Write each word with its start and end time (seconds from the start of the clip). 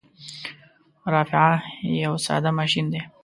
رافعه 1.13 1.55
یو 2.03 2.13
ساده 2.25 2.49
ماشین 2.59 2.85
دی. 2.91 3.01